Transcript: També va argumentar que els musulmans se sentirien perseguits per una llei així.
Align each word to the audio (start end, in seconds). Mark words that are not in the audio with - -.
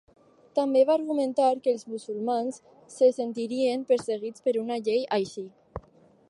També 0.59 0.79
va 0.89 0.93
argumentar 0.99 1.49
que 1.67 1.73
els 1.73 1.85
musulmans 1.91 2.57
se 2.95 3.11
sentirien 3.19 3.85
perseguits 3.93 4.49
per 4.49 4.55
una 4.65 4.81
llei 4.89 5.05
així. 5.21 5.47